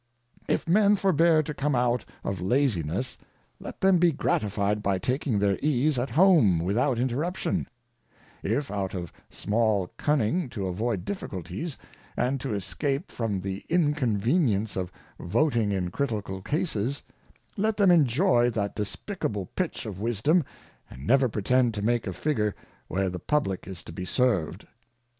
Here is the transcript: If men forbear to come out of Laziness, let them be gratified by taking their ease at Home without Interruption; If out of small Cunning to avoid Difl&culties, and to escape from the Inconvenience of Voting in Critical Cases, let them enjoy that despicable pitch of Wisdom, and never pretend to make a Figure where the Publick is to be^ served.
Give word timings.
If 0.47 0.67
men 0.67 0.95
forbear 0.95 1.43
to 1.43 1.53
come 1.53 1.75
out 1.75 2.05
of 2.23 2.41
Laziness, 2.41 3.19
let 3.59 3.81
them 3.81 3.99
be 3.99 4.11
gratified 4.11 4.81
by 4.81 4.97
taking 4.97 5.37
their 5.37 5.59
ease 5.61 5.99
at 5.99 6.09
Home 6.09 6.57
without 6.57 6.97
Interruption; 6.97 7.67
If 8.41 8.71
out 8.71 8.95
of 8.95 9.13
small 9.29 9.91
Cunning 9.97 10.49
to 10.49 10.65
avoid 10.65 11.05
Difl&culties, 11.05 11.77
and 12.17 12.41
to 12.41 12.55
escape 12.55 13.11
from 13.11 13.41
the 13.41 13.63
Inconvenience 13.69 14.75
of 14.75 14.91
Voting 15.19 15.71
in 15.71 15.91
Critical 15.91 16.41
Cases, 16.41 17.03
let 17.55 17.77
them 17.77 17.91
enjoy 17.91 18.49
that 18.49 18.73
despicable 18.75 19.51
pitch 19.55 19.85
of 19.85 20.01
Wisdom, 20.01 20.43
and 20.89 21.05
never 21.05 21.29
pretend 21.29 21.75
to 21.75 21.83
make 21.83 22.07
a 22.07 22.13
Figure 22.13 22.55
where 22.87 23.11
the 23.11 23.19
Publick 23.19 23.67
is 23.67 23.83
to 23.83 23.93
be^ 23.93 24.07
served. 24.07 24.65